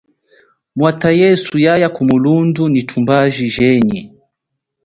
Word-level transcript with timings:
Mwatha 0.77 1.09
yesu 1.21 1.53
yaya 1.65 1.87
kumulundhu 1.95 2.63
nyi 2.73 2.81
tumbaji 2.89 3.45
jenyi. 3.55 4.01